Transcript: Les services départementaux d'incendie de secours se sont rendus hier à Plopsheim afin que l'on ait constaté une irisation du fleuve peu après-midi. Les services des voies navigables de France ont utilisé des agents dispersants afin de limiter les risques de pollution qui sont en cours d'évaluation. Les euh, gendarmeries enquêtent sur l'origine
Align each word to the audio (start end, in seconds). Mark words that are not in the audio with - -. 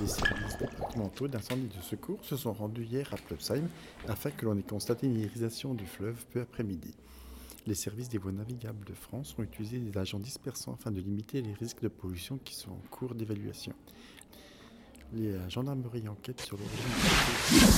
Les 0.00 0.08
services 0.08 0.58
départementaux 0.58 1.28
d'incendie 1.28 1.68
de 1.68 1.80
secours 1.80 2.18
se 2.24 2.36
sont 2.36 2.52
rendus 2.52 2.84
hier 2.84 3.08
à 3.12 3.16
Plopsheim 3.16 3.68
afin 4.08 4.30
que 4.30 4.44
l'on 4.44 4.58
ait 4.58 4.62
constaté 4.62 5.06
une 5.06 5.20
irisation 5.20 5.72
du 5.72 5.86
fleuve 5.86 6.26
peu 6.32 6.40
après-midi. 6.40 6.94
Les 7.66 7.74
services 7.74 8.08
des 8.08 8.18
voies 8.18 8.32
navigables 8.32 8.84
de 8.84 8.92
France 8.92 9.36
ont 9.38 9.42
utilisé 9.42 9.78
des 9.78 9.96
agents 9.96 10.18
dispersants 10.18 10.76
afin 10.78 10.90
de 10.90 11.00
limiter 11.00 11.42
les 11.42 11.54
risques 11.54 11.80
de 11.80 11.88
pollution 11.88 12.38
qui 12.44 12.54
sont 12.54 12.72
en 12.72 12.82
cours 12.90 13.14
d'évaluation. 13.14 13.72
Les 15.12 15.32
euh, 15.32 15.48
gendarmeries 15.48 16.08
enquêtent 16.08 16.40
sur 16.40 16.56
l'origine 16.56 17.73